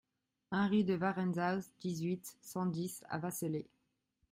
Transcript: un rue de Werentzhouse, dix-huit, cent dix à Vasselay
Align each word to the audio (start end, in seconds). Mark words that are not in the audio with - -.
un 0.49 0.65
rue 0.67 0.83
de 0.83 0.95
Werentzhouse, 0.95 1.69
dix-huit, 1.79 2.35
cent 2.41 2.65
dix 2.65 3.03
à 3.07 3.19
Vasselay 3.19 3.67